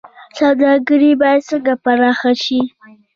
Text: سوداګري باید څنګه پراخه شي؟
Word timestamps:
سوداګري 0.37 1.11
باید 1.21 1.41
څنګه 1.49 1.73
پراخه 1.83 2.31
شي؟ 2.43 2.59